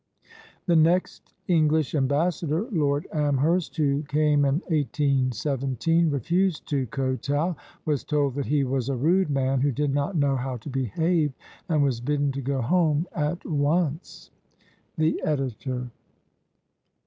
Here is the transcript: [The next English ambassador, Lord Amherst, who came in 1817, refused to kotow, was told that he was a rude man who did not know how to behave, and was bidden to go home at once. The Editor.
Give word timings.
[The 0.65 0.75
next 0.75 1.31
English 1.47 1.93
ambassador, 1.93 2.63
Lord 2.71 3.05
Amherst, 3.13 3.77
who 3.77 4.01
came 4.01 4.45
in 4.45 4.55
1817, 4.65 6.09
refused 6.09 6.67
to 6.69 6.87
kotow, 6.87 7.55
was 7.85 8.03
told 8.03 8.33
that 8.33 8.47
he 8.47 8.63
was 8.63 8.89
a 8.89 8.95
rude 8.95 9.29
man 9.29 9.61
who 9.61 9.71
did 9.71 9.93
not 9.93 10.15
know 10.17 10.35
how 10.35 10.57
to 10.57 10.69
behave, 10.71 11.33
and 11.69 11.83
was 11.83 12.01
bidden 12.01 12.31
to 12.31 12.41
go 12.41 12.63
home 12.63 13.05
at 13.13 13.45
once. 13.45 14.31
The 14.97 15.21
Editor. 15.23 15.91